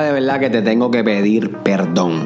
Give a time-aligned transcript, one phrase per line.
[0.00, 2.24] De verdad, que te tengo que pedir perdón.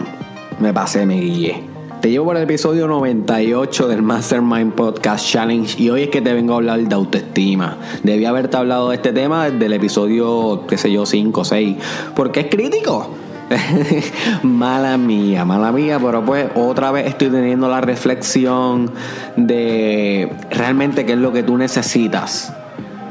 [0.60, 1.64] Me pasé, me guillé.
[2.00, 6.32] Te llevo por el episodio 98 del Mastermind Podcast Challenge y hoy es que te
[6.32, 7.76] vengo a hablar de autoestima.
[8.04, 11.76] Debí haberte hablado de este tema desde el episodio, qué sé yo, 5 o 6,
[12.14, 13.10] porque es crítico.
[14.44, 18.92] mala mía, mala mía, pero pues otra vez estoy teniendo la reflexión
[19.36, 22.54] de realmente qué es lo que tú necesitas.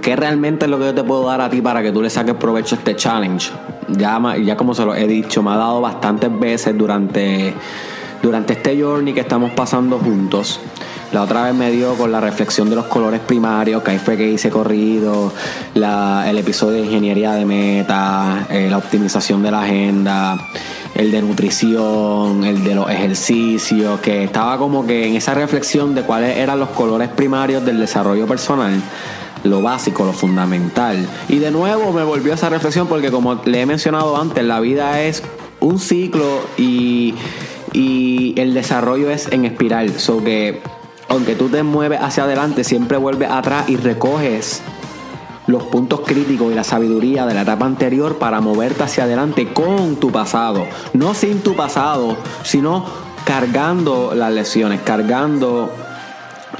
[0.01, 2.09] ¿Qué realmente es lo que yo te puedo dar a ti para que tú le
[2.09, 3.51] saques provecho a este challenge?
[3.89, 7.53] Ya, ya como se lo he dicho, me ha dado bastantes veces durante,
[8.21, 10.59] durante este journey que estamos pasando juntos.
[11.11, 14.17] La otra vez me dio con la reflexión de los colores primarios, que ahí fue
[14.17, 15.31] que hice corrido,
[15.73, 20.35] el episodio de ingeniería de meta, eh, la optimización de la agenda,
[20.95, 26.01] el de nutrición, el de los ejercicios, que estaba como que en esa reflexión de
[26.01, 28.81] cuáles eran los colores primarios del desarrollo personal
[29.45, 31.07] lo básico, lo fundamental.
[31.29, 35.01] Y de nuevo me volvió esa reflexión porque como le he mencionado antes, la vida
[35.01, 35.23] es
[35.59, 37.15] un ciclo y,
[37.73, 39.99] y el desarrollo es en espiral.
[39.99, 40.61] So que
[41.07, 44.61] aunque tú te mueves hacia adelante, siempre vuelves atrás y recoges
[45.47, 49.97] los puntos críticos y la sabiduría de la etapa anterior para moverte hacia adelante con
[49.97, 50.65] tu pasado.
[50.93, 52.85] No sin tu pasado, sino
[53.25, 55.71] cargando las lesiones, cargando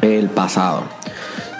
[0.01, 0.83] el pasado.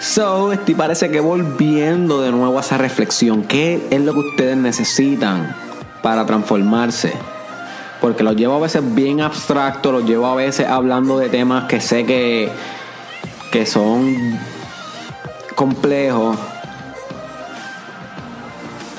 [0.00, 3.42] So, estoy parece que volviendo de nuevo a esa reflexión.
[3.44, 5.56] ¿Qué es lo que ustedes necesitan
[6.02, 7.14] para transformarse?
[8.00, 11.80] Porque los llevo a veces bien abstracto, los llevo a veces hablando de temas que
[11.80, 12.50] sé que,
[13.50, 14.38] que son
[15.54, 16.36] complejos.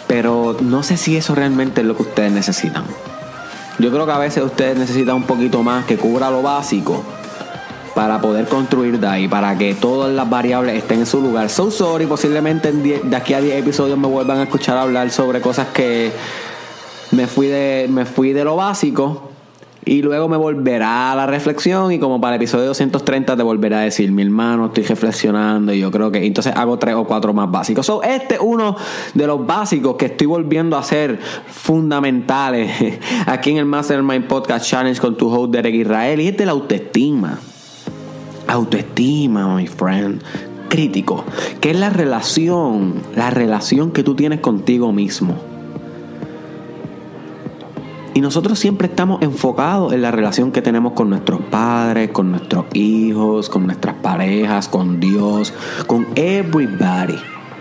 [0.07, 2.85] Pero no sé si eso realmente es lo que ustedes necesitan.
[3.77, 7.03] Yo creo que a veces ustedes necesitan un poquito más que cubra lo básico
[7.97, 11.49] para poder construir de ahí, para que todas las variables estén en su lugar.
[11.49, 15.69] So sorry, posiblemente de aquí a 10 episodios me vuelvan a escuchar hablar sobre cosas
[15.69, 16.11] que
[17.09, 19.31] me fui de, me fui de lo básico.
[19.83, 23.79] Y luego me volverá a la reflexión y como para el episodio 230 te volverá
[23.79, 27.33] a decir, mi hermano, estoy reflexionando y yo creo que entonces hago tres o cuatro
[27.33, 27.87] más básicos.
[27.87, 28.75] So, este es uno
[29.15, 35.01] de los básicos que estoy volviendo a hacer fundamentales aquí en el Mastermind Podcast Challenge
[35.01, 37.39] con tu host Derek Israel y es de la autoestima.
[38.47, 40.21] Autoestima, my friend.
[40.69, 41.23] Crítico.
[41.61, 45.35] Que es la relación, la relación que tú tienes contigo mismo.
[48.17, 52.65] Y nosotros siempre estamos enfocados en la relación que tenemos con nuestros padres, con nuestros
[52.73, 55.53] hijos, con nuestras parejas, con Dios,
[55.85, 57.13] con everybody,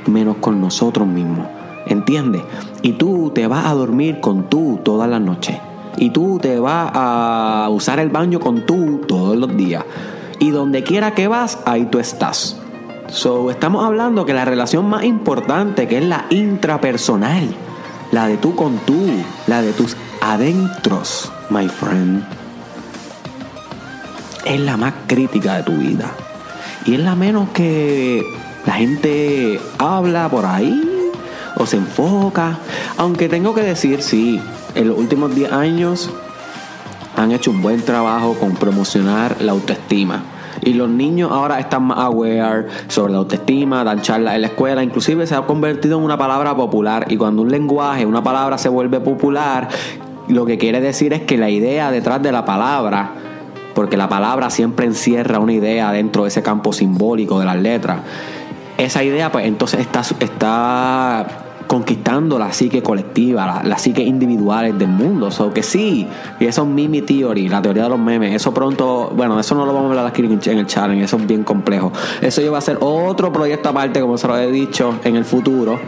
[0.07, 1.47] menos con nosotros mismos.
[1.87, 2.41] ¿Entiendes?
[2.81, 5.61] Y tú te vas a dormir con tú toda la noche.
[5.99, 9.85] Y tú te vas a usar el baño con tú todos los días.
[10.39, 12.57] Y donde quiera que vas, ahí tú estás.
[13.09, 17.55] So, estamos hablando que la relación más importante, que es la intrapersonal,
[18.13, 19.07] la de tú con tú,
[19.47, 22.25] la de tus adentros, my friend,
[24.45, 26.11] es la más crítica de tu vida.
[26.85, 28.25] Y es la menos que
[28.67, 31.11] la gente habla por ahí
[31.57, 32.59] o se enfoca.
[32.97, 34.41] Aunque tengo que decir, sí,
[34.75, 36.11] en los últimos 10 años
[37.17, 40.23] han hecho un buen trabajo con promocionar la autoestima.
[40.63, 44.83] Y los niños ahora están más aware sobre la autoestima, dan charlas en la escuela,
[44.83, 47.07] inclusive se ha convertido en una palabra popular.
[47.11, 49.69] Y cuando un lenguaje, una palabra se vuelve popular,
[50.29, 53.11] lo que quiere decir es que la idea detrás de la palabra,
[53.75, 58.01] porque la palabra siempre encierra una idea dentro de ese campo simbólico de las letras,
[58.79, 65.31] esa idea pues entonces está, está conquistando la psique colectiva, la, psique individuales del mundo.
[65.31, 66.07] So que sí,
[66.39, 68.35] y eso es Mimi Theory, la teoría de los memes.
[68.35, 71.27] Eso pronto, bueno, eso no lo vamos a hablar aquí en el challenge, eso es
[71.27, 71.93] bien complejo.
[72.21, 75.25] Eso yo va a ser otro proyecto aparte, como se lo he dicho, en el
[75.25, 75.79] futuro.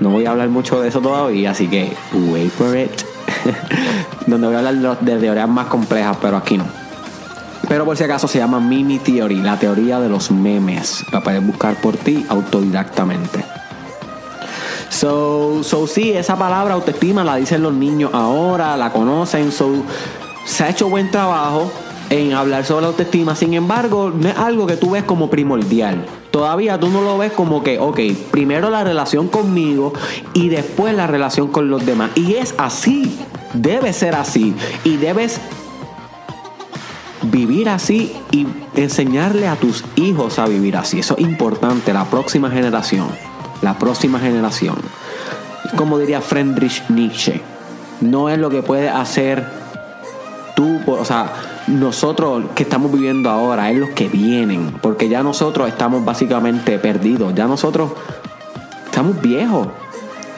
[0.00, 1.92] No voy a hablar mucho de eso todavía, así que
[2.30, 2.90] wait for it.
[4.26, 6.64] Donde voy a hablar de, teorías más complejas, pero aquí no.
[7.68, 11.04] Pero por si acaso se llama Mimi Theory, la teoría de los memes.
[11.12, 13.44] La puedes buscar por ti autodidactamente.
[14.88, 19.70] So, so sí, esa palabra autoestima la dicen los niños ahora, la conocen, so
[20.44, 21.70] se ha hecho buen trabajo
[22.08, 26.06] en hablar sobre la autoestima, sin embargo, no es algo que tú ves como primordial.
[26.30, 27.98] Todavía tú no lo ves como que, ok,
[28.30, 29.92] primero la relación conmigo
[30.34, 32.10] y después la relación con los demás.
[32.14, 33.18] Y es así,
[33.54, 34.54] debe ser así.
[34.84, 35.40] Y debes
[37.22, 41.00] vivir así y enseñarle a tus hijos a vivir así.
[41.00, 43.08] Eso es importante, la próxima generación
[43.62, 44.76] la próxima generación.
[45.76, 47.40] Como diría Friedrich Nietzsche,
[48.00, 49.46] no es lo que puede hacer
[50.54, 51.32] tú, o sea,
[51.66, 57.34] nosotros que estamos viviendo ahora, es los que vienen, porque ya nosotros estamos básicamente perdidos,
[57.34, 57.92] ya nosotros
[58.86, 59.68] estamos viejos.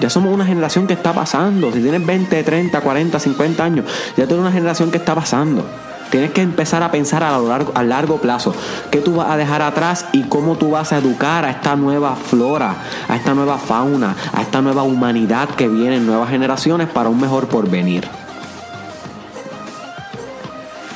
[0.01, 1.73] Ya somos una generación que está pasando.
[1.73, 3.85] Si tienes 20, 30, 40, 50 años,
[4.17, 5.65] ya tú eres una generación que está pasando.
[6.11, 8.55] Tienes que empezar a pensar a, largo, a largo plazo
[8.91, 12.17] qué tú vas a dejar atrás y cómo tú vas a educar a esta nueva
[12.17, 12.77] flora,
[13.09, 17.21] a esta nueva fauna, a esta nueva humanidad que viene en nuevas generaciones para un
[17.21, 18.09] mejor porvenir.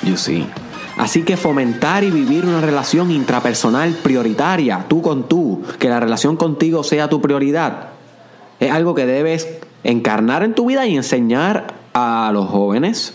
[0.02, 0.46] You see.
[0.96, 6.36] Así que fomentar y vivir una relación intrapersonal prioritaria, tú con tú, que la relación
[6.36, 7.88] contigo sea tu prioridad,
[8.60, 9.48] es algo que debes
[9.84, 13.14] encarnar en tu vida y enseñar a los jóvenes.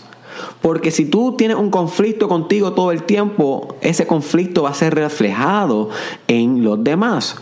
[0.60, 4.94] Porque si tú tienes un conflicto contigo todo el tiempo, ese conflicto va a ser
[4.94, 5.90] reflejado
[6.26, 7.36] en los demás.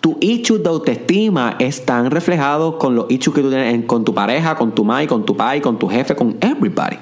[0.00, 4.56] Tu issues de autoestima están reflejados con los issues que tú tienes con tu pareja,
[4.56, 6.96] con tu madre, con tu pai, con tu jefe, con everybody.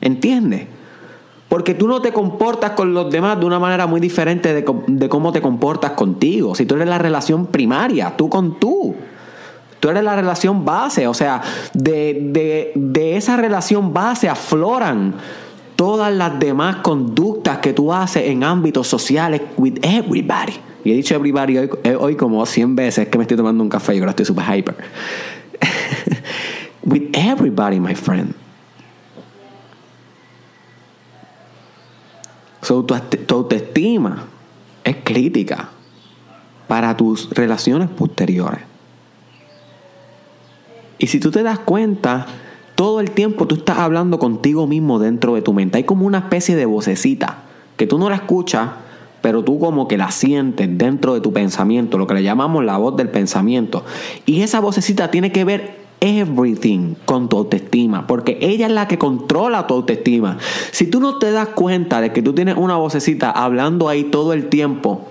[0.00, 0.66] ¿Entiendes?
[1.50, 5.08] Porque tú no te comportas con los demás de una manera muy diferente de, de,
[5.08, 6.54] cómo te comportas contigo.
[6.54, 8.94] Si tú eres la relación primaria, tú con tú.
[9.80, 11.06] Tú eres la relación base.
[11.06, 11.42] O sea,
[11.72, 15.14] de, de esa relación base afloran
[15.80, 20.52] todas las demás conductas que tú haces en ámbitos sociales with everybody.
[20.84, 23.94] Y he dicho everybody hoy, hoy como 100 veces que me estoy tomando un café
[23.94, 24.76] y ahora estoy super hyper.
[26.84, 28.34] with everybody, my friend.
[32.62, 34.24] So, tu, autoestima
[34.84, 35.70] es crítica
[36.68, 38.69] para tus relaciones posteriores.
[41.00, 42.26] Y si tú te das cuenta,
[42.74, 45.78] todo el tiempo tú estás hablando contigo mismo dentro de tu mente.
[45.78, 47.38] Hay como una especie de vocecita
[47.76, 48.68] que tú no la escuchas,
[49.22, 52.76] pero tú como que la sientes dentro de tu pensamiento, lo que le llamamos la
[52.76, 53.82] voz del pensamiento.
[54.26, 58.98] Y esa vocecita tiene que ver everything con tu autoestima, porque ella es la que
[58.98, 60.36] controla tu autoestima.
[60.70, 64.34] Si tú no te das cuenta de que tú tienes una vocecita hablando ahí todo
[64.34, 65.08] el tiempo,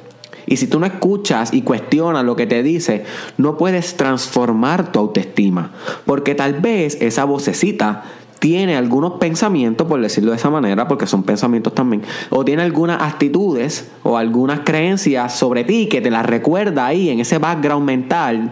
[0.50, 3.06] y si tú no escuchas y cuestionas lo que te dice,
[3.38, 5.72] no puedes transformar tu autoestima,
[6.06, 8.04] porque tal vez esa vocecita
[8.40, 13.02] tiene algunos pensamientos, por decirlo de esa manera, porque son pensamientos también, o tiene algunas
[13.02, 18.50] actitudes o algunas creencias sobre ti que te las recuerda ahí en ese background mental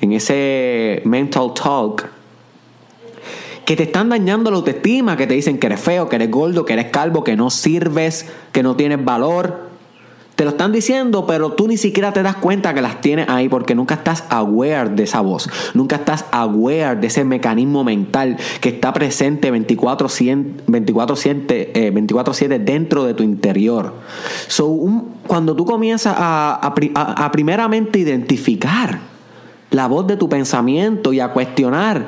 [0.00, 2.08] en ese mental talk,
[3.64, 6.64] que te están dañando la autoestima, que te dicen que eres feo, que eres gordo,
[6.64, 9.69] que eres calvo, que no sirves, que no tienes valor.
[10.40, 13.50] Te lo están diciendo, pero tú ni siquiera te das cuenta que las tienes ahí
[13.50, 15.50] porque nunca estás aware de esa voz.
[15.74, 23.12] Nunca estás aware de ese mecanismo mental que está presente 24-7 24, eh, dentro de
[23.12, 23.92] tu interior.
[24.46, 24.74] So,
[25.26, 28.98] cuando tú comienzas a, a primeramente identificar
[29.70, 32.06] la voz de tu pensamiento y a cuestionar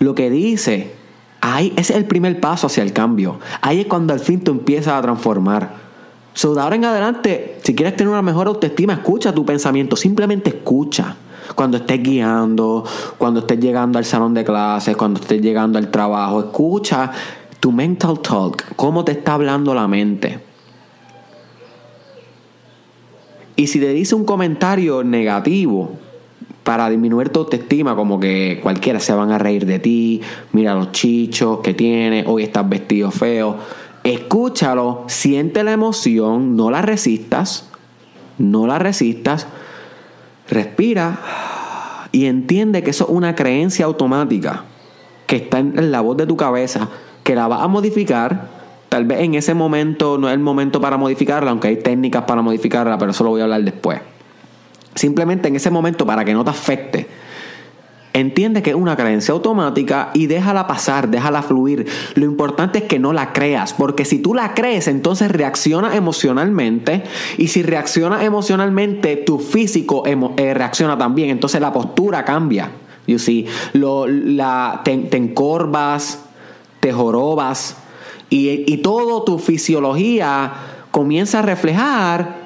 [0.00, 0.92] lo que dice,
[1.40, 3.40] ahí es el primer paso hacia el cambio.
[3.62, 5.89] Ahí es cuando al fin tú empiezas a transformar.
[6.32, 10.50] So, de ahora en adelante, si quieres tener una mejor autoestima, escucha tu pensamiento, simplemente
[10.50, 11.16] escucha.
[11.54, 12.84] Cuando estés guiando,
[13.18, 17.10] cuando estés llegando al salón de clases, cuando estés llegando al trabajo, escucha
[17.58, 20.38] tu mental talk, cómo te está hablando la mente.
[23.56, 25.90] Y si te dice un comentario negativo,
[26.62, 30.20] para disminuir tu autoestima, como que cualquiera se van a reír de ti,
[30.52, 33.56] mira los chichos que tienes, hoy estás vestido feo.
[34.10, 37.70] Escúchalo, siente la emoción, no la resistas,
[38.38, 39.46] no la resistas,
[40.48, 44.64] respira y entiende que eso es una creencia automática
[45.28, 46.88] que está en la voz de tu cabeza,
[47.22, 48.48] que la vas a modificar.
[48.88, 52.42] Tal vez en ese momento no es el momento para modificarla, aunque hay técnicas para
[52.42, 54.00] modificarla, pero eso lo voy a hablar después.
[54.96, 57.06] Simplemente en ese momento, para que no te afecte,
[58.20, 61.86] entiende que es una creencia automática y déjala pasar, déjala fluir.
[62.14, 67.02] Lo importante es que no la creas, porque si tú la crees, entonces reacciona emocionalmente
[67.38, 72.70] y si reacciona emocionalmente, tu físico eh, reacciona también, entonces la postura cambia.
[73.06, 76.24] You see, la, te, encorvas,
[76.80, 77.76] te jorobas
[78.28, 80.52] y, y todo tu fisiología
[80.90, 82.39] comienza a reflejar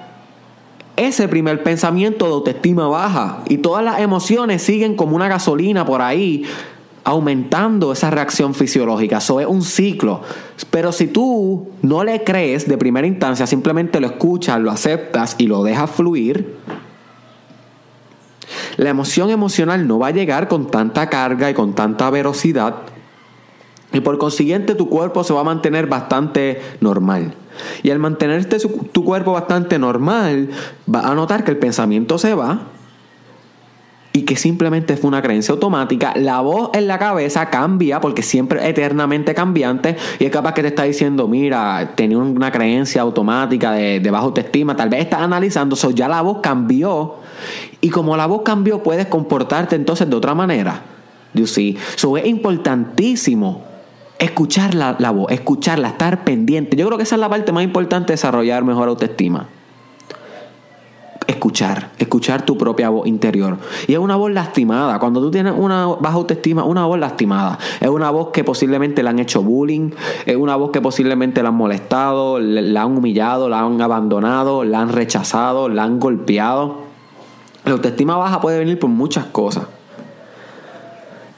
[0.96, 6.02] ese primer pensamiento de autoestima baja y todas las emociones siguen como una gasolina por
[6.02, 6.44] ahí
[7.02, 9.18] aumentando esa reacción fisiológica.
[9.18, 10.22] Eso es un ciclo.
[10.70, 15.46] Pero si tú no le crees de primera instancia, simplemente lo escuchas, lo aceptas y
[15.46, 16.56] lo dejas fluir,
[18.76, 22.76] la emoción emocional no va a llegar con tanta carga y con tanta velocidad
[23.94, 27.34] y por consiguiente tu cuerpo se va a mantener bastante normal.
[27.82, 30.50] Y al mantenerte tu cuerpo bastante normal,
[30.92, 32.68] va a notar que el pensamiento se va
[34.16, 36.14] y que simplemente fue una creencia automática.
[36.14, 40.62] La voz en la cabeza cambia porque siempre es eternamente cambiante y es capaz que
[40.62, 45.20] te está diciendo, mira, tenía una creencia automática de, de baja autoestima, tal vez estás
[45.20, 47.16] analizando, eso ya la voz cambió
[47.80, 50.80] y como la voz cambió puedes comportarte entonces de otra manera.
[51.34, 51.46] You
[52.16, 53.73] es importantísimo
[54.18, 56.76] escuchar la, la voz, escucharla, estar pendiente.
[56.76, 59.48] Yo creo que esa es la parte más importante de desarrollar mejor autoestima
[61.26, 63.58] escuchar, escuchar tu propia voz interior.
[63.86, 64.98] Y es una voz lastimada.
[64.98, 67.58] Cuando tú tienes una baja autoestima, una voz lastimada.
[67.80, 69.90] Es una voz que posiblemente le han hecho bullying,
[70.26, 74.80] es una voz que posiblemente la han molestado, la han humillado, la han abandonado, la
[74.80, 76.84] han rechazado, la han golpeado.
[77.64, 79.64] La autoestima baja puede venir por muchas cosas.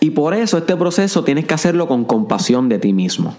[0.06, 3.34] Y por eso este proceso tienes que hacerlo con compasión de ti mismo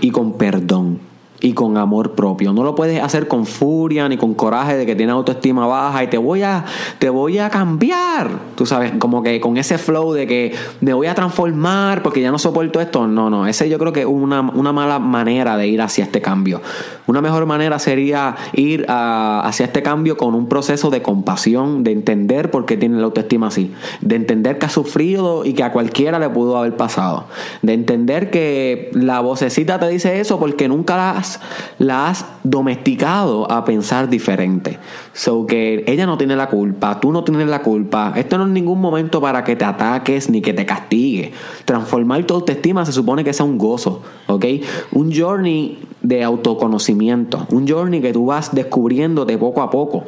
[0.00, 1.00] y con perdón
[1.42, 2.52] y con amor propio.
[2.52, 6.06] No lo puedes hacer con furia ni con coraje de que tienes autoestima baja y
[6.06, 6.64] te voy a
[6.98, 8.30] te voy a cambiar.
[8.54, 12.30] Tú sabes, como que con ese flow de que me voy a transformar porque ya
[12.30, 13.06] no soporto esto.
[13.08, 16.20] No, no, ese yo creo que es una, una mala manera de ir hacia este
[16.20, 16.62] cambio.
[17.08, 22.50] Una mejor manera sería ir hacia este cambio con un proceso de compasión, de entender
[22.50, 26.20] por qué tiene la autoestima así, de entender que ha sufrido y que a cualquiera
[26.20, 27.24] le pudo haber pasado,
[27.62, 31.22] de entender que la vocecita te dice eso porque nunca la
[31.78, 34.78] la has domesticado a pensar diferente.
[35.12, 38.12] So que ella no tiene la culpa, tú no tienes la culpa.
[38.16, 41.32] Esto no es ningún momento para que te ataques ni que te castigue.
[41.64, 44.44] Transformar tu autoestima se supone que sea un gozo, ¿ok?
[44.92, 50.04] Un journey de autoconocimiento, un journey que tú vas descubriéndote poco a poco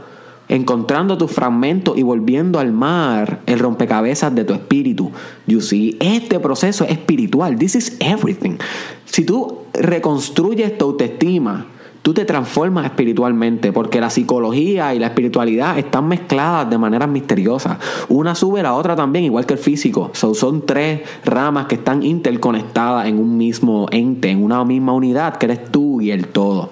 [0.48, 5.10] encontrando tus fragmentos y volviendo al mar el rompecabezas de tu espíritu.
[5.46, 7.58] You see, este proceso es espiritual.
[7.58, 8.56] This is everything.
[9.04, 11.66] Si tú reconstruyes tu autoestima,
[12.04, 17.78] tú te transformas espiritualmente, porque la psicología y la espiritualidad están mezcladas de manera misteriosa.
[18.10, 20.10] Una sube la otra también, igual que el físico.
[20.12, 25.46] son tres ramas que están interconectadas en un mismo ente, en una misma unidad, que
[25.46, 26.68] eres tú y el todo.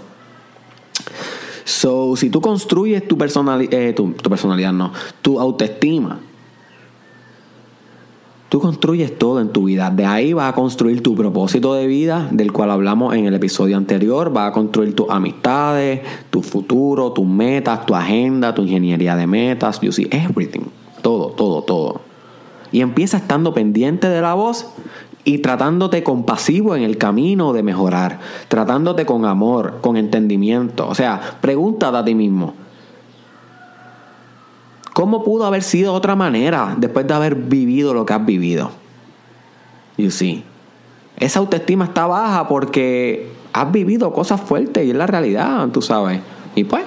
[1.73, 6.21] So, si tú construyes tu, personalidad, eh, tu, personalidad, no, tu autoestima,
[8.50, 9.91] tú construyes todo en tu vida.
[9.91, 13.79] De ahí vas a construir tu propósito de vida, del cual hablamos en el episodio
[13.79, 14.31] anterior.
[14.31, 19.81] Vas a construir tus amistades, tu futuro, tus metas, tu agenda, tu ingeniería de metas.
[19.81, 20.67] You see everything.
[21.00, 22.02] Todo, todo, todo.
[22.71, 24.67] Y empieza estando pendiente de la voz
[25.25, 30.88] y tratándote compasivo en el camino de mejorar, tratándote con amor, con entendimiento.
[30.88, 32.55] O sea, pregúntate a ti mismo,
[34.93, 38.71] ¿cómo pudo haber sido otra manera después de haber vivido lo que has vivido?
[39.97, 40.45] You see.
[41.19, 46.21] Esa autoestima está baja porque has vivido cosas fuertes y es la realidad, tú sabes.
[46.57, 46.85] Y pues,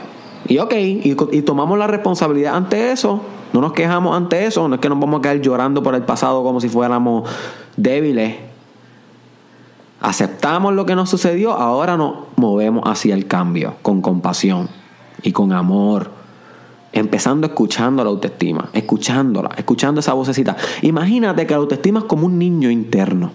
[0.48, 3.22] y ok, y, y tomamos la responsabilidad ante eso
[3.56, 6.04] no nos quejamos ante eso, no es que nos vamos a quedar llorando por el
[6.04, 7.24] pasado como si fuéramos
[7.78, 8.36] débiles.
[10.02, 14.70] Aceptamos lo que nos sucedió, ahora nos movemos hacia el cambio, con compasión
[15.24, 16.12] y con amor.
[16.92, 20.56] Empezando escuchando la autoestima, escuchándola, escuchando esa vocecita.
[20.82, 23.32] Imagínate que la autoestima es como un niño interno.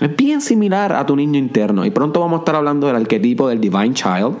[0.00, 1.84] Es bien similar a tu niño interno.
[1.84, 4.36] Y pronto vamos a estar hablando del arquetipo del Divine Child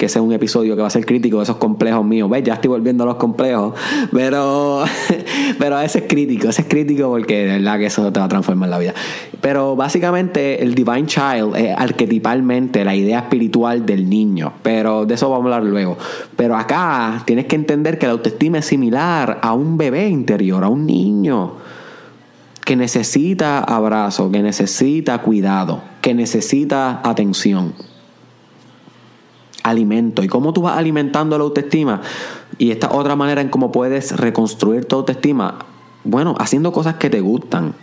[0.00, 2.30] que ese es un episodio que va a ser crítico de esos complejos míos.
[2.30, 2.42] ¿Ves?
[2.42, 3.74] Ya estoy volviendo a los complejos.
[4.10, 4.82] Pero,
[5.58, 8.28] pero ese es crítico, ese es crítico porque de verdad que eso te va a
[8.28, 8.94] transformar la vida.
[9.42, 14.54] Pero básicamente el Divine Child es arquetipalmente la idea espiritual del niño.
[14.62, 15.98] Pero de eso vamos a hablar luego.
[16.34, 20.68] Pero acá tienes que entender que la autoestima es similar a un bebé interior, a
[20.68, 21.56] un niño
[22.64, 27.89] que necesita abrazo, que necesita cuidado, que necesita atención
[29.70, 30.22] alimento.
[30.22, 32.02] ¿Y cómo tú vas alimentando la autoestima?
[32.58, 35.58] Y esta otra manera en cómo puedes reconstruir tu autoestima.
[36.04, 37.74] Bueno, haciendo cosas que te gustan.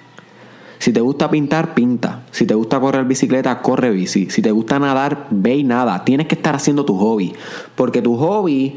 [0.80, 2.24] Si te gusta pintar, pinta.
[2.32, 4.30] Si te gusta correr bicicleta, corre bici.
[4.30, 6.04] Si te gusta nadar, ve y nada.
[6.06, 7.34] Tienes que estar haciendo tu hobby.
[7.76, 8.76] Porque tu hobby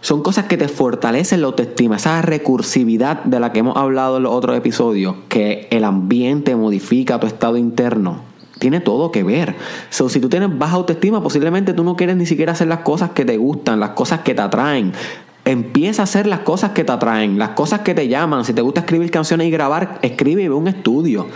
[0.00, 1.96] son cosas que te fortalecen la autoestima.
[1.96, 5.16] Esa recursividad de la que hemos hablado en los otros episodios.
[5.28, 8.29] Que el ambiente modifica tu estado interno
[8.60, 9.56] tiene todo que ver.
[9.88, 13.10] So, si tú tienes baja autoestima, posiblemente tú no quieres ni siquiera hacer las cosas
[13.10, 14.92] que te gustan, las cosas que te atraen.
[15.44, 18.44] Empieza a hacer las cosas que te atraen, las cosas que te llaman.
[18.44, 21.26] Si te gusta escribir canciones y grabar, escribe y ve un estudio.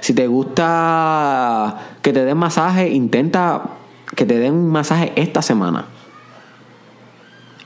[0.00, 3.62] Si te gusta que te den masaje, intenta
[4.14, 5.86] que te den un masaje esta semana.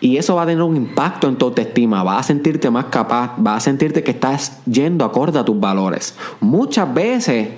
[0.01, 3.35] Y eso va a tener un impacto en tu autoestima, vas a sentirte más capaz,
[3.37, 6.17] vas a sentirte que estás yendo acorde a tus valores.
[6.41, 7.51] Muchas veces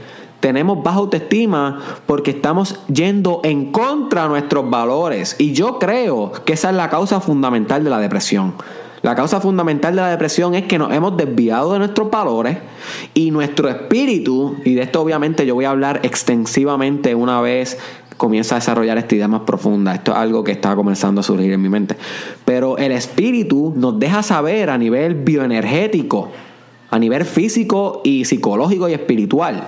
[0.45, 5.37] tenemos baja autoestima porque estamos yendo en contra de nuestros valores.
[5.39, 8.53] Y yo creo que esa es la causa fundamental de la depresión.
[9.01, 12.59] La causa fundamental de la depresión es que nos hemos desviado de nuestros valores
[13.15, 17.79] y nuestro espíritu, y de esto obviamente yo voy a hablar extensivamente una vez
[18.19, 19.95] comienza a desarrollar esta idea más profunda.
[19.95, 21.97] Esto es algo que está comenzando a surgir en mi mente.
[22.45, 26.29] Pero el espíritu nos deja saber a nivel bioenergético
[26.95, 29.67] a nivel físico y psicológico y espiritual.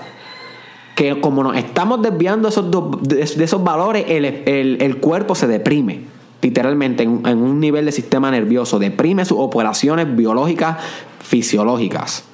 [0.97, 2.67] Que como nos estamos desviando esos
[3.03, 6.00] de, esos valores, el, cuerpo se deprime
[6.43, 10.79] literalmente en, en, un nivel de sistema nervioso, deprime sus operaciones biológicas,
[11.21, 12.25] fisiológicas.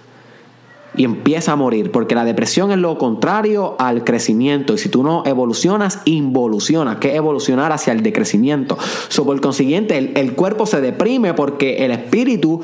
[0.95, 4.75] Y empieza a morir, porque la depresión es lo contrario al crecimiento.
[4.75, 8.77] Y si tú no evolucionas, involucionas, que es evolucionar hacia el decrecimiento.
[9.09, 12.61] So, por consiguiente, el, cuerpo se deprime porque el espíritu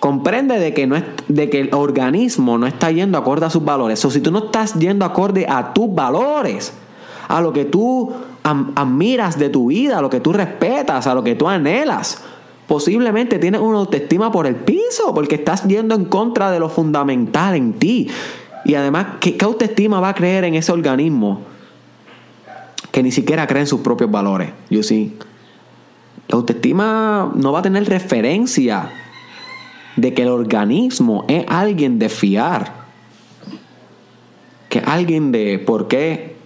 [0.00, 3.64] comprende de que, no es, de que el organismo no está yendo acorde a sus
[3.64, 4.04] valores.
[4.04, 6.72] O si tú no estás yendo acorde a tus valores,
[7.28, 11.22] a lo que tú admiras de tu vida, a lo que tú respetas, a lo
[11.22, 12.22] que tú anhelas,
[12.70, 17.56] Posiblemente tienes una autoestima por el piso porque estás yendo en contra de lo fundamental
[17.56, 18.08] en ti.
[18.64, 21.40] Y además, ¿qué, autoestima va a creer en ese organismo
[22.92, 24.50] que ni siquiera cree en sus propios valores?
[24.70, 25.16] Yo sí.
[26.28, 28.88] La autoestima no va a tener referencia
[30.00, 32.80] de que el organismo es alguien de fiar.
[34.68, 36.36] Que alguien de por qué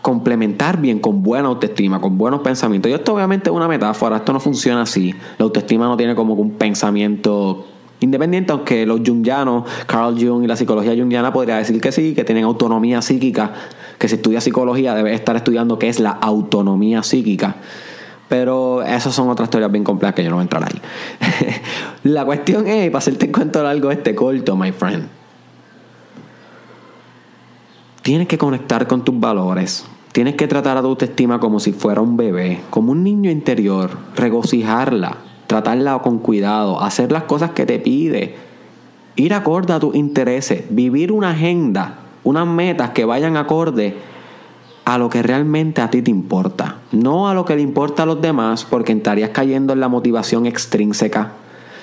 [0.00, 2.90] complementar bien con buena autoestima, con buenos pensamientos.
[2.90, 5.14] Y esto obviamente es una metáfora, esto no funciona así.
[5.38, 7.66] La autoestima no tiene como un pensamiento
[8.00, 12.22] independiente, aunque los jungianos, Carl Jung y la psicología jungiana podría decir que sí, que
[12.22, 13.52] tienen autonomía psíquica,
[13.98, 17.56] que si estudia psicología debe estar estudiando qué es la autonomía psíquica.
[18.36, 20.80] Pero esas son otras teorías bien complejas que yo no voy a entrar ahí.
[22.02, 25.06] la cuestión es, para hacerte cuento largo este corto, my friend.
[28.02, 29.86] Tienes que conectar con tus valores.
[30.10, 33.90] Tienes que tratar a tu autoestima como si fuera un bebé, como un niño interior,
[34.16, 38.34] regocijarla, tratarla con cuidado, hacer las cosas que te pide,
[39.14, 43.94] ir acorde a tus intereses, vivir una agenda, unas metas que vayan acorde
[44.84, 48.06] a lo que realmente a ti te importa, no a lo que le importa a
[48.06, 51.32] los demás porque estarías cayendo en la motivación extrínseca,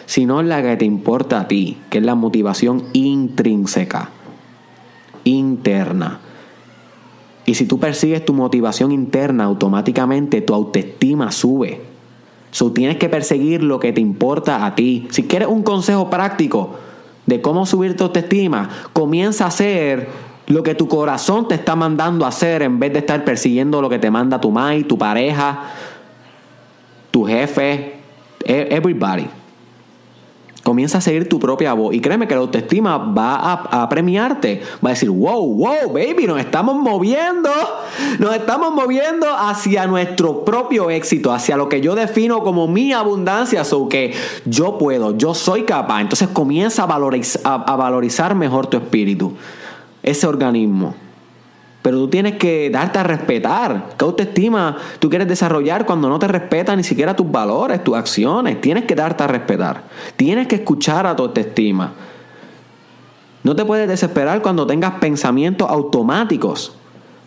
[0.06, 4.10] sino en la que te importa a ti, que es la motivación intrínseca,
[5.24, 6.20] interna.
[7.46, 11.82] Y si tú persigues tu motivación interna, automáticamente tu autoestima sube.
[12.52, 15.08] So, tienes que perseguir lo que te importa a ti.
[15.10, 16.76] Si quieres un consejo práctico
[17.26, 20.10] de cómo subir tu autoestima, comienza a hacer
[20.52, 23.90] lo que tu corazón te está mandando a hacer en vez de estar persiguiendo lo
[23.90, 25.64] que te manda tu mai, tu pareja,
[27.10, 27.96] tu jefe,
[28.44, 29.28] e-, everybody.
[30.64, 31.96] Comienza a seguir tu propia voz.
[31.96, 34.62] Y créeme que la autoestima va a, premiarte.
[34.86, 37.50] Va a decir, wow, wow, baby, nos estamos moviendo.
[38.20, 43.64] Nos estamos moviendo hacia nuestro propio éxito, hacia lo que yo defino como mi abundancia.
[43.64, 44.14] So que
[44.46, 46.02] yo puedo, yo soy capaz.
[46.02, 49.34] Entonces comienza a, a valorizar mejor tu espíritu,
[50.04, 50.96] ese organismo.
[51.82, 53.90] Pero tú tienes que darte a respetar.
[53.98, 58.62] ¿Qué autoestima tú quieres desarrollar cuando no te respetan ni siquiera tus valores, tus acciones?
[58.62, 59.84] Tienes que darte a respetar.
[60.16, 61.94] Tienes que escuchar a tu autoestima.
[63.44, 66.76] No te puedes desesperar cuando tengas pensamientos automáticos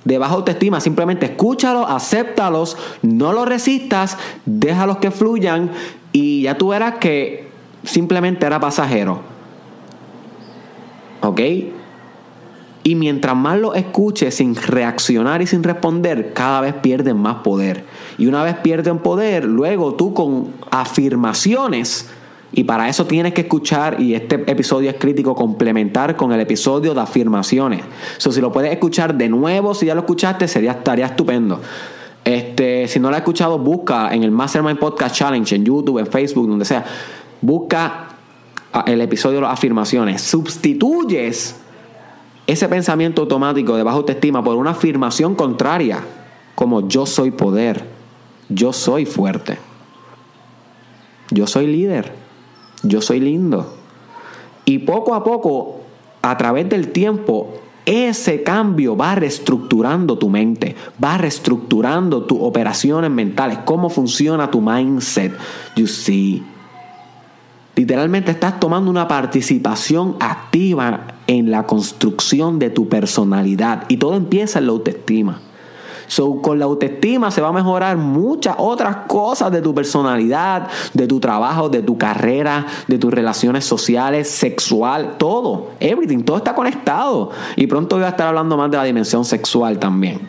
[0.05, 0.81] de baja autoestima.
[0.81, 5.73] Simplemente escúchalos, acéptalos, no los resistas, déjalos que fluyan
[6.13, 7.49] y ya tú verás que
[7.83, 9.21] simplemente era pasajero.
[11.23, 11.41] ¿Ok?
[12.87, 17.83] Y mientras más lo escuches sin reaccionar y sin responder, cada vez pierden más poder.
[18.19, 22.11] Y una vez pierden poder, luego tú con afirmaciones,
[22.53, 26.93] y para eso tienes que escuchar, y este episodio es crítico, complementar con el episodio
[26.93, 27.81] de afirmaciones.
[28.19, 31.61] So, si lo puedes escuchar de nuevo, si ya lo escuchaste, sería, estaría estupendo.
[32.23, 36.07] Este, si no lo has escuchado, busca en el Mastermind Podcast Challenge, en YouTube, en
[36.07, 36.85] Facebook, donde sea.
[37.41, 38.09] Busca
[38.75, 40.21] ah, el episodio de las afirmaciones.
[40.21, 41.64] Sustituyes
[42.47, 46.05] ese pensamiento automático de baja autoestima por una afirmación contraria,
[46.55, 47.89] como yo soy poder,
[48.49, 49.59] yo soy fuerte,
[51.31, 52.13] yo soy líder,
[52.83, 53.75] yo soy lindo.
[54.67, 55.81] Y poco a poco,
[56.23, 57.55] a través del tiempo,
[57.87, 65.33] ese cambio va reestructurando tu mente, va reestructurando tus operaciones mentales, cómo funciona tu mindset.
[65.77, 66.43] You see.
[67.77, 74.59] Literalmente estás tomando una participación activa en la construcción de tu personalidad y todo empieza
[74.59, 75.41] en la autoestima.
[76.07, 81.07] So, con la autoestima se va a mejorar muchas otras cosas de tu personalidad, de
[81.07, 85.71] tu trabajo, de tu carrera, de tus relaciones sociales, sexual, todo.
[85.81, 87.31] Everything, todo está conectado.
[87.57, 90.21] Y pronto voy a estar hablando más de la dimensión sexual también.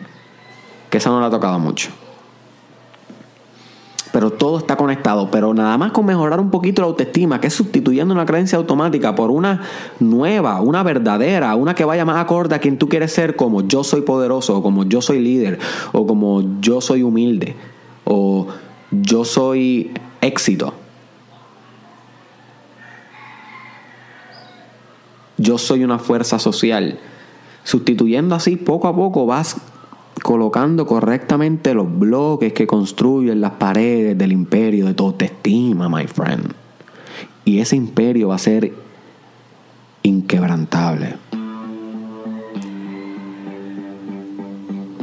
[0.88, 1.90] Que esa no la ha tocado mucho
[4.16, 5.30] pero todo está conectado.
[5.30, 9.14] Pero nada más con mejorar un poquito la autoestima, que es sustituyendo una creencia automática
[9.14, 9.60] por una
[10.00, 13.84] nueva, una verdadera, una que vaya más acorde a quien tú quieres ser, como yo
[13.84, 15.58] soy poderoso, o como yo soy líder,
[15.92, 17.56] o como yo soy humilde,
[18.04, 18.46] o
[18.90, 20.72] yo soy éxito.
[25.36, 26.98] yo soy una fuerza social.
[27.64, 29.58] Sustituyendo así poco a poco vas
[30.26, 36.52] colocando correctamente los bloques que construyen las paredes del imperio de tu autoestima, my friend.
[37.44, 38.74] Y ese imperio va a ser
[40.02, 41.14] inquebrantable.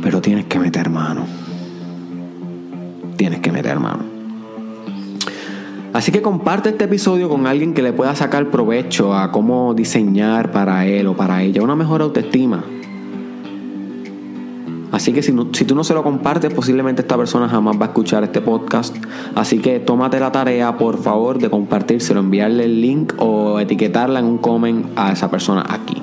[0.02, 1.26] Pero tienes que meter mano.
[3.16, 4.04] Tienes que meter mano.
[5.94, 10.52] Así que comparte este episodio con alguien que le pueda sacar provecho a cómo diseñar
[10.52, 12.66] para él o para ella una mejor autoestima.
[14.94, 17.88] Así que si, si, tú no se lo compartes, posiblemente esta persona jamás va a
[17.88, 18.96] escuchar este podcast.
[19.34, 24.26] Así que tómate la tarea, por favor, de compartírselo, enviarle el link o etiquetarla en
[24.26, 26.00] un comment a esa persona aquí.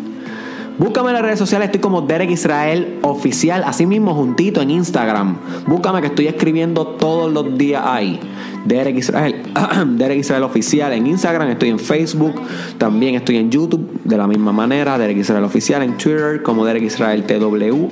[0.76, 5.36] Búscame en las redes sociales, estoy como Derek Israel Oficial, así mismo juntito en Instagram.
[5.68, 8.18] Búscame que estoy escribiendo todos los días ahí.
[8.64, 9.36] Derek Israel,
[9.98, 12.34] Derek Israel Oficial en Instagram, estoy en Facebook,
[12.76, 16.82] también estoy en YouTube de la misma manera, Derek Israel Oficial en Twitter como Derek
[16.82, 17.88] Israel TW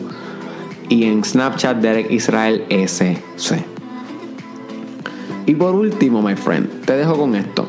[0.89, 3.19] y en Snapchat Derek Israel SC.
[5.47, 7.67] Y por último, my friend, te dejo con esto.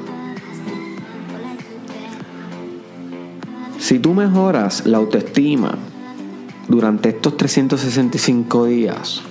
[3.77, 5.77] Si tú mejoras la autoestima
[6.67, 9.21] durante estos 365 días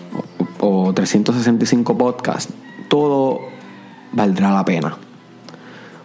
[0.60, 2.52] o, 365 podcasts,
[2.88, 3.40] todo
[4.12, 4.96] valdrá la pena.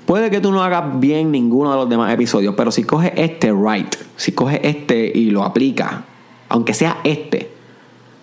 [0.06, 3.54] Puede que tú no hagas bien ninguno de los demás episodios, pero si coges este
[3.54, 6.02] right, si coges este y lo aplicas,
[6.50, 7.53] aunque sea este,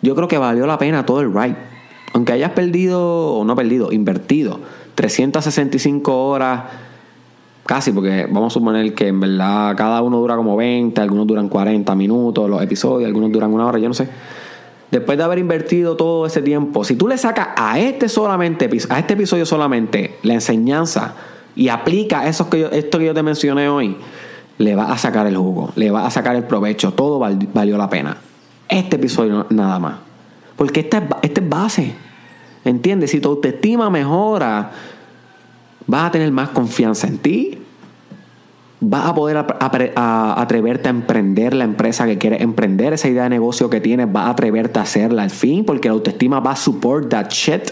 [0.02, 1.56] yo creo que valió la pena todo el right.
[2.12, 4.58] Aunque hayas perdido, o no perdido, invertido
[4.96, 6.62] 365 horas
[7.70, 11.48] Casi, porque vamos a suponer que en verdad cada uno dura como 20, algunos duran
[11.48, 14.08] 40 minutos los episodios, algunos duran una hora, yo no sé.
[14.90, 18.98] Después de haber invertido todo ese tiempo, si tú le sacas a este solamente, a
[18.98, 21.14] este episodio solamente la enseñanza
[21.54, 23.96] y aplica eso que yo, esto que yo te mencioné hoy,
[24.58, 27.88] le va a sacar el jugo, le va a sacar el provecho, todo valió la
[27.88, 28.16] pena.
[28.70, 29.96] Este episodio nada más.
[30.56, 31.94] Porque esta es, esta es base.
[32.64, 33.10] ¿Entiendes?
[33.10, 34.70] Si tu autoestima mejora,
[35.86, 37.58] vas a tener más confianza en ti,
[38.80, 43.68] vas a poder atreverte a emprender la empresa que quieres emprender, esa idea de negocio
[43.68, 47.08] que tienes, vas a atreverte a hacerla al fin, porque la autoestima va a support
[47.08, 47.70] that shit.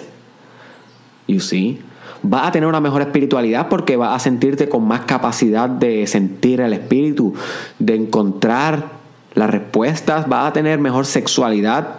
[1.26, 1.80] You see?
[2.22, 6.60] Vas a tener una mejor espiritualidad porque vas a sentirte con más capacidad de sentir
[6.60, 7.34] el espíritu,
[7.78, 8.97] de encontrar
[9.34, 11.96] las respuestas, vas a tener mejor sexualidad,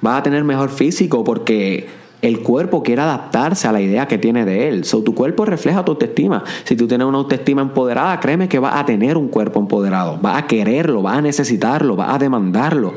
[0.00, 1.88] vas a tener mejor físico porque
[2.22, 4.84] el cuerpo quiere adaptarse a la idea que tiene de él.
[4.84, 6.44] So, tu cuerpo refleja tu autoestima.
[6.64, 10.18] Si tú tienes una autoestima empoderada, créeme que vas a tener un cuerpo empoderado.
[10.20, 12.92] Vas a quererlo, vas a necesitarlo, vas a demandarlo.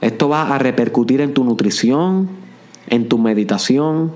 [0.00, 2.28] Esto va a repercutir en tu nutrición,
[2.88, 4.10] en tu meditación,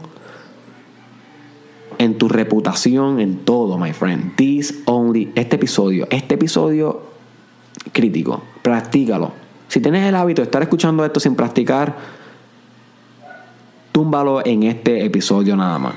[1.98, 4.34] en tu reputación, en todo, my friend.
[4.34, 7.15] This only, este episodio, este episodio
[7.92, 9.32] crítico, practícalo.
[9.68, 11.94] Si tienes el hábito de estar escuchando esto sin practicar,
[13.92, 15.94] túmbalo en este episodio nada más.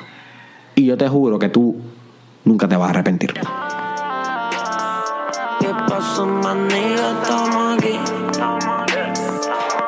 [0.76, 1.76] Y yo te juro que tú
[2.46, 3.34] nunca te vas a arrepentir.
[3.34, 3.42] ¿Qué
[5.88, 6.26] pasó?
[6.26, 8.00] Estamos aquí.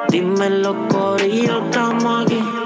[0.09, 2.60] Dime los corillos, estamos aquí.